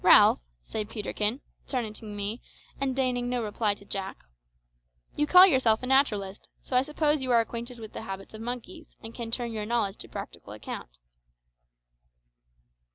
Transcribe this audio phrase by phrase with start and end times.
[0.03, 2.41] "Ralph," said Peterkin, turning to me,
[2.79, 4.23] and deigning no reply to Jack,
[5.15, 8.41] "you call yourself a naturalist; so I suppose you are acquainted with the habits of
[8.41, 10.89] monkeys, and can turn your knowledge to practical account."